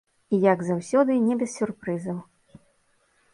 [0.35, 2.17] І як заўсёды, не без сюрпрызаў.